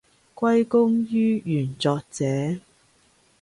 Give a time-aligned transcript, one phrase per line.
[0.33, 2.25] 歸功於原作者